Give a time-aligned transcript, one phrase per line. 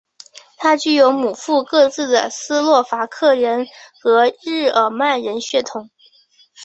[0.57, 3.67] 他具有母父各自的斯洛伐克人
[4.01, 5.91] 和日耳曼人血统。